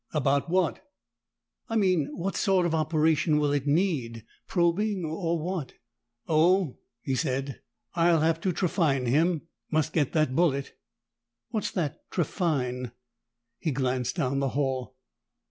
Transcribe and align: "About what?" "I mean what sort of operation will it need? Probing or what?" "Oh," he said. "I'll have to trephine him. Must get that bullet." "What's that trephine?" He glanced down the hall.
"About 0.13 0.49
what?" 0.49 0.83
"I 1.69 1.75
mean 1.75 2.07
what 2.17 2.35
sort 2.35 2.65
of 2.65 2.73
operation 2.73 3.37
will 3.37 3.51
it 3.51 3.67
need? 3.67 4.25
Probing 4.47 5.05
or 5.05 5.37
what?" 5.39 5.73
"Oh," 6.27 6.79
he 7.03 7.13
said. 7.13 7.61
"I'll 7.93 8.21
have 8.21 8.41
to 8.41 8.51
trephine 8.51 9.05
him. 9.05 9.43
Must 9.69 9.93
get 9.93 10.13
that 10.13 10.35
bullet." 10.35 10.73
"What's 11.49 11.69
that 11.73 11.99
trephine?" 12.09 12.93
He 13.59 13.69
glanced 13.69 14.15
down 14.15 14.39
the 14.39 14.49
hall. 14.57 14.95